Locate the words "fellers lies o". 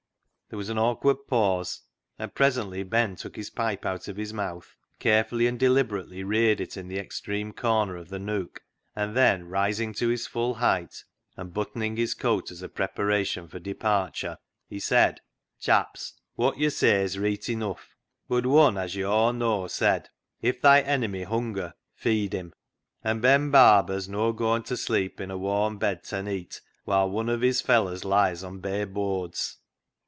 27.61-28.51